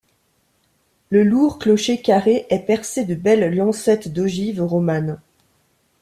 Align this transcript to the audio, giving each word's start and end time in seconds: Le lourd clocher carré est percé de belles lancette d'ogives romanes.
Le 1.11 1.23
lourd 1.23 1.59
clocher 1.59 2.01
carré 2.01 2.47
est 2.49 2.65
percé 2.65 3.05
de 3.05 3.13
belles 3.13 3.55
lancette 3.55 4.11
d'ogives 4.11 4.63
romanes. 4.63 5.21